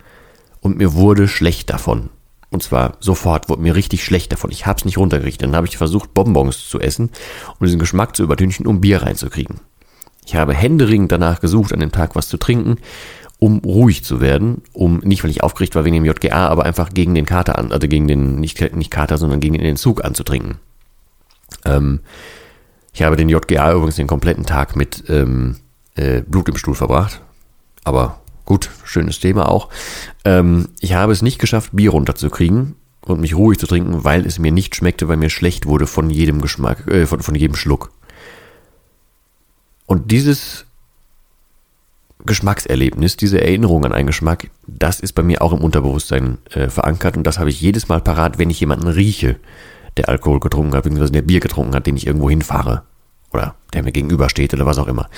und 0.61 0.77
mir 0.77 0.93
wurde 0.93 1.27
schlecht 1.27 1.69
davon. 1.69 2.09
Und 2.51 2.63
zwar 2.63 2.95
sofort 3.01 3.49
wurde 3.49 3.61
mir 3.61 3.75
richtig 3.75 4.05
schlecht 4.05 4.31
davon. 4.31 4.49
Ich 4.49 4.65
habe 4.65 4.77
es 4.77 4.85
nicht 4.85 4.97
runtergerichtet. 4.97 5.45
Dann 5.45 5.57
habe 5.57 5.67
ich 5.67 5.75
versucht, 5.75 6.13
Bonbons 6.13 6.69
zu 6.69 6.79
essen, 6.79 7.09
um 7.59 7.65
diesen 7.65 7.79
Geschmack 7.79 8.15
zu 8.15 8.23
übertünchen, 8.23 8.65
um 8.65 8.79
Bier 8.79 9.01
reinzukriegen. 9.01 9.59
Ich 10.25 10.35
habe 10.35 10.53
händeringend 10.53 11.11
danach 11.11 11.41
gesucht, 11.41 11.73
an 11.73 11.81
dem 11.81 11.91
Tag 11.91 12.15
was 12.15 12.29
zu 12.29 12.37
trinken, 12.37 12.77
um 13.39 13.57
ruhig 13.57 14.05
zu 14.05 14.21
werden, 14.21 14.61
um 14.71 14.99
nicht, 14.99 15.21
weil 15.25 15.31
ich 15.31 15.43
aufgeregt 15.43 15.75
war 15.75 15.83
wegen 15.83 15.95
dem 15.95 16.05
JGA, 16.05 16.47
aber 16.47 16.63
einfach 16.63 16.91
gegen 16.91 17.13
den 17.13 17.25
Kater 17.25 17.59
an, 17.59 17.73
also 17.73 17.89
gegen 17.89 18.07
den, 18.07 18.39
nicht, 18.39 18.73
nicht 18.73 18.89
Kater, 18.89 19.17
sondern 19.17 19.41
gegen 19.41 19.55
den 19.55 19.65
Entzug 19.65 20.05
anzutrinken. 20.05 20.59
Ähm, 21.65 21.99
ich 22.93 23.03
habe 23.03 23.17
den 23.17 23.27
JGA 23.27 23.73
übrigens 23.73 23.97
den 23.97 24.07
kompletten 24.07 24.45
Tag 24.45 24.77
mit 24.77 25.03
ähm, 25.09 25.57
äh, 25.95 26.21
Blut 26.21 26.49
im 26.49 26.57
Stuhl 26.57 26.75
verbracht. 26.75 27.21
Aber 27.83 28.21
gut, 28.45 28.69
schönes 28.83 29.19
Thema 29.19 29.49
auch. 29.49 29.69
Ähm, 30.25 30.69
ich 30.79 30.93
habe 30.93 31.11
es 31.11 31.21
nicht 31.21 31.39
geschafft, 31.39 31.71
Bier 31.73 31.91
runterzukriegen 31.91 32.75
und 33.01 33.21
mich 33.21 33.35
ruhig 33.35 33.59
zu 33.59 33.67
trinken, 33.67 34.03
weil 34.03 34.25
es 34.25 34.39
mir 34.39 34.51
nicht 34.51 34.75
schmeckte, 34.75 35.07
weil 35.07 35.17
mir 35.17 35.29
schlecht 35.29 35.65
wurde 35.65 35.87
von 35.87 36.09
jedem 36.09 36.41
Geschmack, 36.41 36.87
äh, 36.87 37.05
von, 37.05 37.21
von 37.21 37.35
jedem 37.35 37.55
Schluck. 37.55 37.91
Und 39.85 40.11
dieses 40.11 40.65
Geschmackserlebnis, 42.25 43.17
diese 43.17 43.41
Erinnerung 43.41 43.83
an 43.85 43.91
einen 43.91 44.07
Geschmack, 44.07 44.49
das 44.65 44.99
ist 45.01 45.13
bei 45.13 45.23
mir 45.23 45.41
auch 45.41 45.51
im 45.51 45.59
Unterbewusstsein 45.59 46.37
äh, 46.51 46.69
verankert 46.69 47.17
und 47.17 47.25
das 47.25 47.37
habe 47.37 47.49
ich 47.49 47.59
jedes 47.59 47.89
Mal 47.89 47.99
parat, 47.99 48.37
wenn 48.39 48.49
ich 48.49 48.61
jemanden 48.61 48.87
rieche, 48.87 49.37
der 49.97 50.09
Alkohol 50.09 50.39
getrunken 50.39 50.73
hat, 50.73 50.83
beziehungsweise 50.83 51.11
der 51.11 51.21
Bier 51.21 51.39
getrunken 51.39 51.75
hat, 51.75 51.85
den 51.85 51.97
ich 51.97 52.07
irgendwo 52.07 52.29
hinfahre 52.29 52.83
oder 53.31 53.55
der 53.73 53.83
mir 53.83 53.91
gegenübersteht 53.91 54.53
oder 54.53 54.65
was 54.65 54.77
auch 54.77 54.87
immer. 54.87 55.09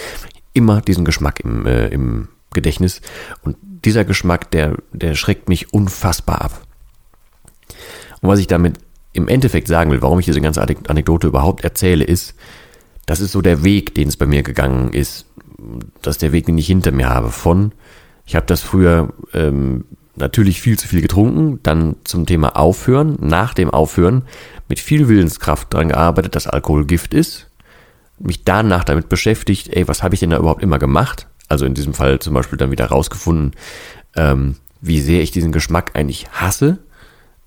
Immer 0.56 0.82
diesen 0.82 1.06
Geschmack 1.06 1.42
im, 1.42 1.68
äh, 1.68 1.90
im 1.90 2.30
Gedächtnis 2.54 3.02
und 3.44 3.58
dieser 3.62 4.04
Geschmack, 4.04 4.50
der, 4.50 4.76
der 4.92 5.14
schreckt 5.14 5.48
mich 5.48 5.72
unfassbar 5.72 6.42
ab. 6.42 6.62
Und 8.22 8.30
was 8.30 8.40
ich 8.40 8.48
damit 8.48 8.80
im 9.14 9.28
Endeffekt 9.28 9.68
sagen 9.68 9.92
will, 9.92 10.02
warum 10.02 10.20
ich 10.20 10.26
diese 10.26 10.42
ganze 10.42 10.62
Anekdote 10.62 11.28
überhaupt 11.28 11.64
erzähle, 11.64 12.04
ist, 12.04 12.34
das 13.06 13.20
ist 13.20 13.32
so 13.32 13.42
der 13.42 13.64
Weg, 13.64 13.94
den 13.94 14.08
es 14.08 14.18
bei 14.18 14.26
mir 14.26 14.42
gegangen 14.42 14.92
ist. 14.92 15.26
Das 16.02 16.16
ist 16.16 16.22
der 16.22 16.32
Weg, 16.32 16.48
den 16.48 16.58
ich 16.58 16.68
hinter 16.68 16.92
mir 16.92 17.10
habe. 17.10 17.30
Von, 17.30 17.72
ich 18.26 18.36
habe 18.36 18.48
das 18.48 18.62
früher 18.62 19.14
ähm, 19.34 19.86
natürlich 20.16 20.62
viel 20.62 20.80
zu 20.80 20.88
viel 20.88 21.02
getrunken, 21.02 21.60
dann 21.64 21.98
zum 22.04 22.26
Thema 22.26 22.56
Aufhören, 22.56 23.18
nach 23.22 23.54
dem 23.54 23.70
Aufhören 23.70 24.24
mit 24.68 24.80
viel 24.80 25.08
Willenskraft 25.08 25.74
daran 25.74 25.90
gearbeitet, 25.90 26.36
dass 26.36 26.48
Alkohol 26.48 26.86
Gift 26.86 27.14
ist, 27.14 27.48
mich 28.20 28.44
danach 28.44 28.84
damit 28.84 29.10
beschäftigt, 29.10 29.70
ey, 29.70 29.88
was 29.88 30.04
habe 30.04 30.16
ich 30.16 30.20
denn 30.20 30.30
da 30.30 30.38
überhaupt 30.38 30.64
immer 30.64 30.80
gemacht? 30.80 31.28
Also 31.48 31.66
in 31.66 31.74
diesem 31.74 31.94
Fall 31.94 32.20
zum 32.20 32.34
Beispiel 32.34 32.58
dann 32.58 32.72
wieder 32.72 32.88
rausgefunden, 32.88 33.52
ähm, 34.16 34.56
wie 34.82 35.02
sehr 35.02 35.22
ich 35.22 35.32
diesen 35.32 35.52
Geschmack 35.52 35.92
eigentlich 35.94 36.28
hasse, 36.32 36.80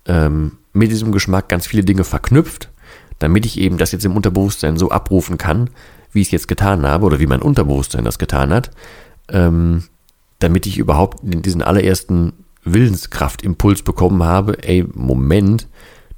ähm, 0.06 0.58
mit 0.72 0.90
diesem 0.90 1.12
Geschmack 1.12 1.48
ganz 1.48 1.66
viele 1.66 1.84
Dinge 1.84 2.04
verknüpft, 2.04 2.70
damit 3.18 3.46
ich 3.46 3.58
eben 3.58 3.78
das 3.78 3.92
jetzt 3.92 4.04
im 4.04 4.16
Unterbewusstsein 4.16 4.76
so 4.76 4.90
abrufen 4.90 5.38
kann, 5.38 5.70
wie 6.12 6.20
ich 6.20 6.28
es 6.28 6.32
jetzt 6.32 6.48
getan 6.48 6.86
habe 6.86 7.06
oder 7.06 7.18
wie 7.18 7.26
mein 7.26 7.42
Unterbewusstsein 7.42 8.04
das 8.04 8.18
getan 8.18 8.52
hat, 8.52 8.70
ähm, 9.28 9.84
damit 10.38 10.66
ich 10.66 10.78
überhaupt 10.78 11.18
diesen 11.22 11.62
allerersten 11.62 12.32
Willenskraftimpuls 12.64 13.82
bekommen 13.82 14.22
habe, 14.22 14.62
ey, 14.62 14.86
Moment, 14.92 15.66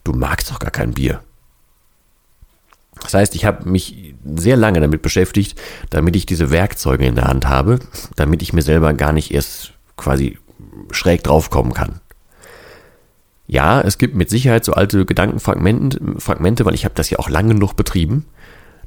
du 0.04 0.12
magst 0.12 0.50
doch 0.50 0.58
gar 0.58 0.70
kein 0.70 0.92
Bier. 0.92 1.22
Das 3.02 3.14
heißt, 3.14 3.34
ich 3.34 3.44
habe 3.44 3.68
mich 3.68 4.14
sehr 4.36 4.56
lange 4.56 4.80
damit 4.80 5.02
beschäftigt, 5.02 5.60
damit 5.90 6.16
ich 6.16 6.26
diese 6.26 6.50
Werkzeuge 6.50 7.06
in 7.06 7.14
der 7.14 7.24
Hand 7.24 7.46
habe, 7.48 7.78
damit 8.16 8.42
ich 8.42 8.52
mir 8.52 8.62
selber 8.62 8.92
gar 8.94 9.12
nicht 9.12 9.32
erst 9.32 9.72
quasi 9.96 10.38
schräg 10.90 11.24
draufkommen 11.24 11.72
kann. 11.72 12.00
Ja, 13.46 13.80
es 13.80 13.98
gibt 13.98 14.14
mit 14.14 14.30
Sicherheit 14.30 14.64
so 14.64 14.74
alte 14.74 15.04
Gedankenfragmente, 15.04 16.00
Fragmente, 16.18 16.64
weil 16.64 16.74
ich 16.74 16.84
habe 16.84 16.94
das 16.94 17.10
ja 17.10 17.18
auch 17.18 17.28
lange 17.28 17.54
noch 17.54 17.72
betrieben, 17.72 18.26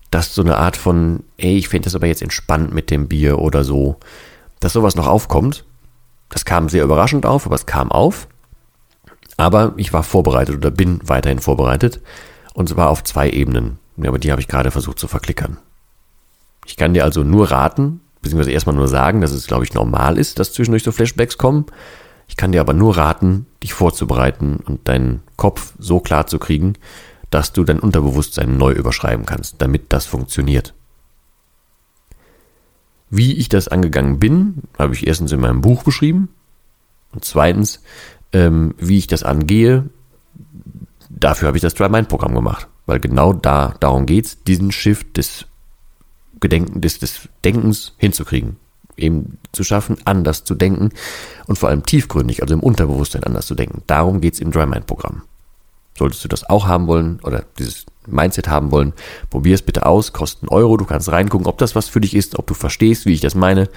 dass 0.10 0.34
so 0.34 0.42
eine 0.42 0.58
Art 0.58 0.78
von, 0.78 1.24
ey, 1.38 1.58
ich 1.58 1.68
finde 1.68 1.86
das 1.86 1.96
aber 1.96 2.08
jetzt 2.08 2.22
entspannt 2.22 2.74
mit 2.74 2.90
dem 2.90 3.08
Bier 3.08 3.40
oder 3.40 3.64
so, 3.64 3.98
dass 4.60 4.74
sowas 4.74 4.96
noch 4.96 5.08
aufkommt. 5.08 5.66
Das 6.30 6.46
kam 6.46 6.70
sehr 6.70 6.84
überraschend 6.84 7.26
auf, 7.26 7.46
aber 7.46 7.56
es 7.56 7.66
kam 7.66 7.92
auf. 7.92 8.28
Aber 9.36 9.74
ich 9.78 9.92
war 9.92 10.04
vorbereitet 10.04 10.56
oder 10.56 10.72
bin 10.72 11.00
weiterhin 11.04 11.40
vorbereitet. 11.40 12.00
Und 12.54 12.70
zwar 12.70 12.90
auf 12.90 13.04
zwei 13.04 13.30
Ebenen. 13.30 13.80
Ja, 13.98 14.10
aber 14.10 14.20
die 14.20 14.32
habe 14.32 14.42
ich 14.42 14.48
gerade 14.48 14.72
versucht 14.72 15.00
zu 15.00 15.08
verklickern. 15.08 15.58
Ich 16.66 16.78
kann 16.78 16.94
dir 16.94 17.04
also 17.04 17.24
nur 17.24 17.52
raten, 17.52 18.02
beziehungsweise 18.22 18.52
erstmal 18.52 18.76
nur 18.76 18.88
sagen, 18.88 19.22
dass 19.22 19.32
es, 19.32 19.48
glaube 19.48 19.66
ich, 19.66 19.74
normal 19.74 20.18
ist, 20.18 20.40
dass 20.40 20.54
zwischendurch 20.54 20.84
so 20.84 20.92
Flashbacks 20.92 21.38
kommen. 21.38 21.66
Ich 22.28 22.38
kann 22.38 22.52
dir 22.52 22.62
aber 22.62 22.74
nur 22.74 22.98
raten, 22.98 23.46
dich 23.62 23.74
vorzubereiten 23.74 24.58
und 24.66 24.88
deinen 24.88 25.22
Kopf 25.36 25.74
so 25.78 26.00
klar 26.00 26.26
zu 26.26 26.40
kriegen, 26.40 26.74
dass 27.30 27.52
du 27.52 27.64
dein 27.64 27.80
Unterbewusstsein 27.80 28.58
neu 28.58 28.72
überschreiben 28.72 29.26
kannst, 29.26 29.62
damit 29.62 29.92
das 29.92 30.06
funktioniert. 30.06 30.74
Wie 33.10 33.34
ich 33.34 33.50
das 33.50 33.68
angegangen 33.68 34.20
bin, 34.20 34.64
habe 34.80 34.94
ich 34.94 35.06
erstens 35.06 35.32
in 35.32 35.40
meinem 35.40 35.62
Buch 35.62 35.84
beschrieben 35.84 36.30
und 37.12 37.26
zweitens, 37.26 37.82
ähm, 38.32 38.74
wie 38.80 38.98
ich 38.98 39.08
das 39.08 39.24
angehe, 39.24 39.90
dafür 41.10 41.48
habe 41.48 41.58
ich 41.58 41.62
das 41.62 41.76
Dry-Mind-Programm 41.76 42.34
gemacht. 42.34 42.68
Weil 42.86 43.00
genau 43.00 43.34
da, 43.34 43.76
darum 43.80 44.06
geht's, 44.06 44.44
diesen 44.44 44.72
Shift 44.72 45.18
des 45.18 45.46
Gedenken, 46.40 46.82
des, 46.82 47.00
des 47.00 47.30
Denkens 47.46 47.94
hinzukriegen. 47.98 48.58
Eben 48.96 49.38
zu 49.54 49.64
schaffen, 49.64 49.98
anders 50.06 50.44
zu 50.44 50.54
denken 50.54 50.90
und 51.48 51.58
vor 51.58 51.70
allem 51.70 51.84
tiefgründig, 51.84 52.42
also 52.42 52.54
im 52.54 52.60
Unterbewusstsein 52.60 53.24
anders 53.24 53.48
zu 53.48 53.56
denken. 53.56 53.82
Darum 53.88 54.22
geht's 54.22 54.40
im 54.40 54.52
Dry 54.52 54.66
Mind 54.68 54.86
Programm. 54.86 55.24
Solltest 55.98 56.24
du 56.24 56.28
das 56.28 56.50
auch 56.50 56.68
haben 56.68 56.88
wollen 56.88 57.20
oder 57.24 57.46
dieses 57.58 57.86
Mindset 58.08 58.48
haben 58.48 58.72
wollen, 58.72 58.94
probier 59.30 59.56
es 59.56 59.62
bitte 59.62 59.86
aus, 59.86 60.14
kostet 60.14 60.44
einen 60.44 60.50
Euro, 60.50 60.78
du 60.78 60.86
kannst 60.86 61.12
reingucken, 61.12 61.48
ob 61.48 61.58
das 61.58 61.76
was 61.76 61.88
für 61.88 62.02
dich 62.02 62.16
ist, 62.16 62.38
ob 62.38 62.48
du 62.48 62.54
verstehst, 62.54 63.06
wie 63.06 63.14
ich 63.14 63.22
das 63.22 63.36
meine. 63.36 63.70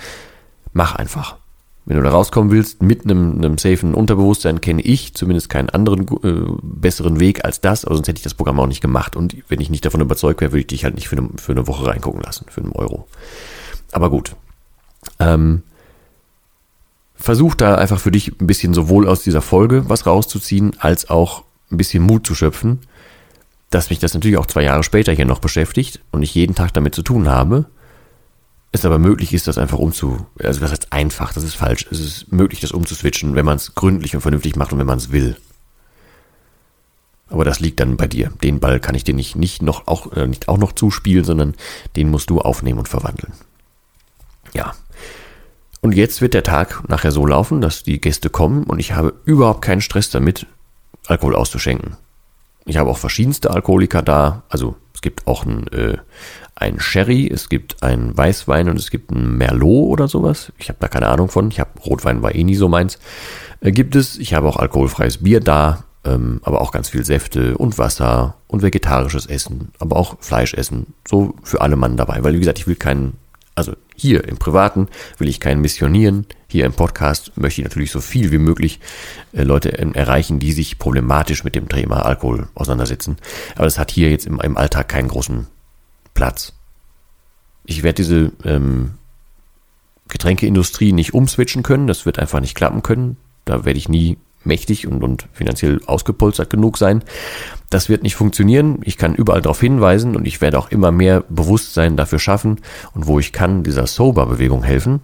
Mach 0.72 0.94
einfach. 0.94 1.38
Wenn 1.86 1.96
du 1.98 2.02
da 2.02 2.10
rauskommen 2.10 2.50
willst, 2.50 2.82
mit 2.82 3.04
einem, 3.04 3.36
einem 3.36 3.58
safen 3.58 3.94
Unterbewusstsein, 3.94 4.60
kenne 4.60 4.82
ich 4.82 5.14
zumindest 5.14 5.48
keinen 5.48 5.70
anderen 5.70 6.06
äh, 6.24 6.52
besseren 6.60 7.20
Weg 7.20 7.44
als 7.44 7.60
das, 7.60 7.84
aber 7.84 7.94
sonst 7.94 8.08
hätte 8.08 8.18
ich 8.18 8.24
das 8.24 8.34
Programm 8.34 8.58
auch 8.58 8.66
nicht 8.66 8.80
gemacht. 8.80 9.14
Und 9.14 9.36
wenn 9.48 9.60
ich 9.60 9.70
nicht 9.70 9.84
davon 9.84 10.00
überzeugt 10.00 10.40
wäre, 10.40 10.50
würde 10.50 10.60
ich 10.60 10.66
dich 10.66 10.84
halt 10.84 10.96
nicht 10.96 11.08
für 11.08 11.16
eine, 11.16 11.28
für 11.36 11.52
eine 11.52 11.68
Woche 11.68 11.86
reingucken 11.86 12.20
lassen, 12.20 12.46
für 12.48 12.60
einen 12.60 12.72
Euro. 12.72 13.06
Aber 13.92 14.10
gut. 14.10 14.34
Ähm, 15.20 15.62
versuch 17.14 17.54
da 17.54 17.76
einfach 17.76 18.00
für 18.00 18.10
dich 18.10 18.40
ein 18.40 18.48
bisschen 18.48 18.74
sowohl 18.74 19.06
aus 19.06 19.22
dieser 19.22 19.40
Folge 19.40 19.88
was 19.88 20.06
rauszuziehen, 20.06 20.72
als 20.80 21.08
auch 21.08 21.44
ein 21.70 21.76
bisschen 21.76 22.02
Mut 22.02 22.26
zu 22.26 22.34
schöpfen, 22.34 22.80
dass 23.70 23.90
mich 23.90 24.00
das 24.00 24.12
natürlich 24.12 24.38
auch 24.38 24.46
zwei 24.46 24.64
Jahre 24.64 24.82
später 24.82 25.12
hier 25.12 25.24
noch 25.24 25.38
beschäftigt 25.38 26.00
und 26.10 26.22
ich 26.22 26.34
jeden 26.34 26.56
Tag 26.56 26.74
damit 26.74 26.96
zu 26.96 27.02
tun 27.02 27.28
habe 27.28 27.66
es 28.76 28.84
aber 28.84 28.98
möglich 28.98 29.32
ist, 29.34 29.46
das 29.46 29.58
einfach 29.58 29.78
umzu, 29.78 30.26
also 30.42 30.60
was 30.60 30.70
heißt 30.70 30.92
einfach, 30.92 31.32
das 31.32 31.44
ist 31.44 31.54
falsch. 31.54 31.86
Es 31.90 32.00
ist 32.00 32.32
möglich, 32.32 32.60
das 32.60 32.72
umzuswitchen, 32.72 33.34
wenn 33.34 33.44
man 33.44 33.56
es 33.56 33.74
gründlich 33.74 34.14
und 34.14 34.20
vernünftig 34.20 34.56
macht 34.56 34.72
und 34.72 34.78
wenn 34.78 34.86
man 34.86 34.98
es 34.98 35.12
will. 35.12 35.36
Aber 37.28 37.44
das 37.44 37.60
liegt 37.60 37.80
dann 37.80 37.96
bei 37.96 38.06
dir. 38.06 38.30
Den 38.42 38.60
Ball 38.60 38.78
kann 38.78 38.94
ich 38.94 39.04
dir 39.04 39.14
nicht, 39.14 39.34
nicht 39.36 39.62
noch 39.62 39.88
auch 39.88 40.12
äh, 40.12 40.26
nicht 40.26 40.48
auch 40.48 40.58
noch 40.58 40.72
zuspielen, 40.72 41.24
sondern 41.24 41.54
den 41.96 42.10
musst 42.10 42.30
du 42.30 42.40
aufnehmen 42.40 42.78
und 42.78 42.88
verwandeln. 42.88 43.32
Ja. 44.54 44.74
Und 45.80 45.92
jetzt 45.92 46.20
wird 46.20 46.34
der 46.34 46.42
Tag 46.42 46.88
nachher 46.88 47.12
so 47.12 47.26
laufen, 47.26 47.60
dass 47.60 47.82
die 47.82 48.00
Gäste 48.00 48.30
kommen 48.30 48.64
und 48.64 48.78
ich 48.78 48.92
habe 48.92 49.14
überhaupt 49.24 49.62
keinen 49.62 49.80
Stress 49.80 50.10
damit, 50.10 50.46
Alkohol 51.06 51.36
auszuschenken. 51.36 51.96
Ich 52.64 52.76
habe 52.76 52.90
auch 52.90 52.98
verschiedenste 52.98 53.50
Alkoholiker 53.50 54.02
da. 54.02 54.42
Also 54.48 54.76
es 54.94 55.00
gibt 55.00 55.26
auch 55.26 55.44
ein, 55.44 55.68
äh, 55.68 55.98
ein 56.56 56.80
Sherry, 56.80 57.28
es 57.32 57.48
gibt 57.48 57.82
ein 57.82 58.16
Weißwein 58.16 58.68
und 58.68 58.78
es 58.78 58.90
gibt 58.90 59.10
ein 59.12 59.36
Merlot 59.36 59.90
oder 59.90 60.08
sowas. 60.08 60.52
Ich 60.58 60.68
habe 60.68 60.78
da 60.80 60.88
keine 60.88 61.08
Ahnung 61.08 61.28
von. 61.28 61.50
Ich 61.50 61.60
habe 61.60 61.78
Rotwein 61.84 62.22
war 62.22 62.34
eh 62.34 62.44
nie 62.44 62.56
so 62.56 62.68
meins. 62.68 62.98
Äh, 63.60 63.72
gibt 63.72 63.94
es. 63.94 64.16
Ich 64.18 64.34
habe 64.34 64.48
auch 64.48 64.56
alkoholfreies 64.56 65.18
Bier 65.18 65.40
da, 65.40 65.84
ähm, 66.04 66.40
aber 66.42 66.62
auch 66.62 66.72
ganz 66.72 66.88
viel 66.88 67.04
Säfte 67.04 67.58
und 67.58 67.76
Wasser 67.78 68.36
und 68.48 68.62
vegetarisches 68.62 69.26
Essen, 69.26 69.72
aber 69.78 69.96
auch 69.96 70.16
Fleischessen. 70.20 70.94
So 71.06 71.34
für 71.42 71.60
alle 71.60 71.76
Mann 71.76 71.98
dabei. 71.98 72.24
Weil 72.24 72.34
wie 72.34 72.40
gesagt, 72.40 72.58
ich 72.58 72.66
will 72.66 72.76
keinen 72.76 73.18
Also 73.54 73.72
hier 73.94 74.26
im 74.26 74.38
Privaten 74.38 74.88
will 75.18 75.28
ich 75.28 75.40
keinen 75.40 75.60
missionieren. 75.60 76.26
Hier 76.48 76.64
im 76.64 76.72
Podcast 76.72 77.32
möchte 77.36 77.60
ich 77.60 77.66
natürlich 77.66 77.90
so 77.90 78.00
viel 78.00 78.30
wie 78.30 78.38
möglich 78.38 78.80
äh, 79.34 79.42
Leute 79.42 79.70
ähm, 79.70 79.92
erreichen, 79.92 80.38
die 80.38 80.52
sich 80.52 80.78
problematisch 80.78 81.44
mit 81.44 81.54
dem 81.54 81.68
Thema 81.68 82.06
Alkohol 82.06 82.48
auseinandersetzen. 82.54 83.18
Aber 83.56 83.64
das 83.64 83.78
hat 83.78 83.90
hier 83.90 84.10
jetzt 84.10 84.26
im, 84.26 84.40
im 84.40 84.56
Alltag 84.56 84.88
keinen 84.88 85.08
großen 85.08 85.48
Platz. 86.16 86.54
Ich 87.64 87.84
werde 87.84 88.02
diese 88.02 88.32
ähm, 88.44 88.94
Getränkeindustrie 90.08 90.92
nicht 90.92 91.14
umswitchen 91.14 91.62
können. 91.62 91.86
Das 91.86 92.06
wird 92.06 92.18
einfach 92.18 92.40
nicht 92.40 92.56
klappen 92.56 92.82
können. 92.82 93.16
Da 93.44 93.64
werde 93.64 93.78
ich 93.78 93.88
nie 93.88 94.18
mächtig 94.42 94.86
und, 94.86 95.04
und 95.04 95.28
finanziell 95.32 95.80
ausgepolstert 95.86 96.50
genug 96.50 96.78
sein. 96.78 97.04
Das 97.70 97.88
wird 97.88 98.02
nicht 98.02 98.16
funktionieren. 98.16 98.78
Ich 98.82 98.96
kann 98.96 99.14
überall 99.14 99.42
darauf 99.42 99.60
hinweisen 99.60 100.16
und 100.16 100.26
ich 100.26 100.40
werde 100.40 100.58
auch 100.58 100.70
immer 100.70 100.90
mehr 100.90 101.24
Bewusstsein 101.28 101.96
dafür 101.96 102.18
schaffen 102.18 102.60
und 102.94 103.06
wo 103.06 103.18
ich 103.18 103.32
kann, 103.32 103.62
dieser 103.62 103.86
Sober-Bewegung 103.86 104.62
helfen. 104.62 105.00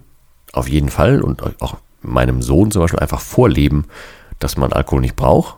Auf 0.51 0.67
jeden 0.67 0.89
Fall 0.89 1.21
und 1.21 1.43
auch 1.61 1.77
meinem 2.01 2.41
Sohn 2.41 2.71
zum 2.71 2.81
Beispiel 2.81 2.99
einfach 2.99 3.21
vorleben, 3.21 3.85
dass 4.39 4.57
man 4.57 4.73
Alkohol 4.73 5.01
nicht 5.01 5.15
braucht. 5.15 5.57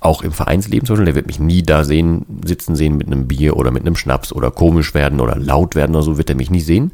Auch 0.00 0.22
im 0.22 0.32
Vereinsleben 0.32 0.86
zum 0.86 0.94
Beispiel, 0.94 1.06
der 1.06 1.14
wird 1.14 1.26
mich 1.26 1.38
nie 1.38 1.62
da 1.62 1.84
sehen, 1.84 2.24
sitzen 2.44 2.74
sehen 2.74 2.96
mit 2.96 3.06
einem 3.06 3.28
Bier 3.28 3.56
oder 3.56 3.70
mit 3.70 3.82
einem 3.82 3.96
Schnaps 3.96 4.32
oder 4.32 4.50
komisch 4.50 4.94
werden 4.94 5.20
oder 5.20 5.36
laut 5.36 5.74
werden 5.74 5.94
oder 5.94 6.02
so, 6.02 6.18
wird 6.18 6.30
er 6.30 6.36
mich 6.36 6.50
nie 6.50 6.60
sehen. 6.60 6.92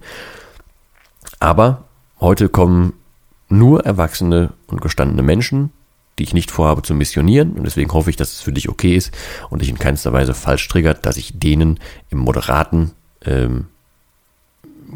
Aber 1.39 1.85
heute 2.21 2.49
kommen 2.49 2.95
nur 3.49 3.85
erwachsene 3.85 4.51
und 4.67 4.81
gestandene 4.81 5.23
Menschen 5.23 5.71
die 6.19 6.23
ich 6.23 6.35
nicht 6.35 6.51
vorhabe 6.51 6.83
zu 6.83 6.95
missionieren. 6.95 7.53
Und 7.53 7.65
deswegen 7.65 7.93
hoffe 7.93 8.11
ich, 8.11 8.17
dass 8.17 8.33
es 8.33 8.41
für 8.41 8.53
dich 8.53 8.69
okay 8.69 8.97
ist 8.97 9.13
und 9.51 9.63
dich 9.63 9.69
in 9.69 9.79
keinster 9.79 10.13
Weise 10.13 10.35
falsch 10.35 10.67
triggert, 10.69 11.05
dass 11.05 11.17
ich 11.17 11.39
denen 11.39 11.79
im 12.11 12.19
moderaten, 12.19 12.93
ähm, 13.25 13.67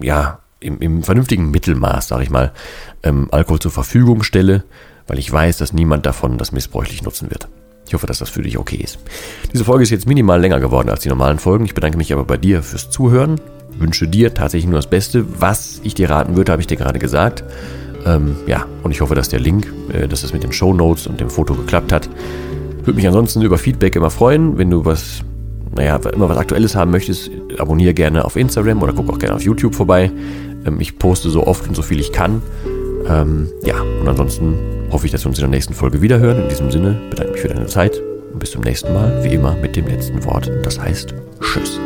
ja, 0.01 0.39
im, 0.61 0.81
im 0.81 1.03
vernünftigen 1.03 1.51
Mittelmaß, 1.51 2.09
sage 2.09 2.23
ich 2.23 2.31
mal, 2.31 2.53
ähm, 3.03 3.29
Alkohol 3.33 3.61
zur 3.61 3.71
Verfügung 3.71 4.23
stelle, 4.23 4.65
weil 5.07 5.19
ich 5.19 5.31
weiß, 5.31 5.59
dass 5.59 5.73
niemand 5.73 6.07
davon 6.07 6.39
das 6.39 6.53
missbräuchlich 6.53 7.03
nutzen 7.03 7.31
wird. 7.31 7.49
Ich 7.91 7.95
hoffe, 7.95 8.07
dass 8.07 8.21
das 8.21 8.31
für 8.31 8.43
dich 8.43 8.57
okay 8.57 8.77
ist. 8.77 9.01
Diese 9.53 9.65
Folge 9.65 9.83
ist 9.83 9.91
jetzt 9.91 10.07
minimal 10.07 10.41
länger 10.41 10.61
geworden 10.61 10.89
als 10.91 11.01
die 11.01 11.09
normalen 11.09 11.41
Folgen. 11.41 11.65
Ich 11.65 11.75
bedanke 11.75 11.99
mich 11.99 12.13
aber 12.13 12.23
bei 12.23 12.37
dir 12.37 12.63
fürs 12.63 12.89
Zuhören. 12.89 13.41
Wünsche 13.81 14.07
dir 14.07 14.33
tatsächlich 14.33 14.71
nur 14.71 14.79
das 14.79 14.89
Beste. 14.89 15.25
Was 15.41 15.81
ich 15.83 15.95
dir 15.95 16.09
raten 16.09 16.37
würde, 16.37 16.53
habe 16.53 16.63
ich 16.63 16.69
dir 16.69 16.77
gerade 16.77 17.01
gesagt. 17.01 17.43
Ähm, 18.07 18.37
ja, 18.47 18.65
und 18.85 18.93
ich 18.93 19.01
hoffe, 19.01 19.17
dass 19.17 19.29
der 19.29 19.41
Link, 19.41 19.73
äh, 19.93 20.07
dass 20.07 20.23
es 20.23 20.33
mit 20.33 20.45
den 20.45 20.53
Show 20.53 20.73
Notes 20.73 21.09
und 21.09 21.19
dem 21.19 21.31
Foto 21.31 21.55
geklappt 21.55 21.93
hat. 21.93 22.09
Würde 22.85 22.95
mich 22.95 23.09
ansonsten 23.09 23.43
über 23.43 23.59
Feedback 23.59 23.97
immer 23.97 24.11
freuen. 24.11 24.57
Wenn 24.57 24.71
du 24.71 24.85
was, 24.85 25.23
naja, 25.75 25.99
immer 26.15 26.29
was 26.29 26.39
Aktuelles 26.39 26.77
haben 26.77 26.93
möchtest, 26.93 27.33
abonniere 27.59 27.93
gerne 27.93 28.25
auf 28.25 28.37
Instagram 28.37 28.85
oder 28.85 28.93
guck 28.93 29.11
auch 29.11 29.19
gerne 29.19 29.35
auf 29.35 29.43
YouTube 29.43 29.75
vorbei. 29.75 30.13
Ähm, 30.65 30.79
ich 30.79 30.97
poste 30.97 31.29
so 31.29 31.45
oft 31.45 31.67
und 31.67 31.75
so 31.75 31.83
viel 31.83 31.99
ich 31.99 32.13
kann. 32.13 32.41
Ähm, 33.09 33.49
ja, 33.65 33.81
und 33.81 34.07
ansonsten 34.07 34.55
hoffe 34.91 35.07
ich, 35.07 35.13
dass 35.13 35.25
wir 35.25 35.29
uns 35.29 35.39
in 35.39 35.43
der 35.43 35.51
nächsten 35.51 35.75
Folge 35.75 36.03
wiederhören. 36.03 36.43
In 36.43 36.49
diesem 36.49 36.71
Sinne 36.71 37.01
bedanke 37.11 37.31
ich 37.31 37.33
mich 37.33 37.43
für 37.43 37.49
deine 37.49 37.67
Zeit 37.67 38.01
und 38.33 38.39
bis 38.39 38.51
zum 38.51 38.63
nächsten 38.63 38.93
Mal, 38.93 39.23
wie 39.25 39.35
immer 39.35 39.57
mit 39.57 39.77
dem 39.77 39.87
letzten 39.87 40.25
Wort. 40.25 40.51
Das 40.63 40.79
heißt, 40.81 41.15
Tschüss. 41.41 41.79